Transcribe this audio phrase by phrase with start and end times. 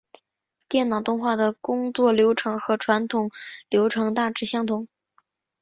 [0.67, 3.29] 电脑动画的工作流程和传统
[3.69, 4.87] 流程大致相同。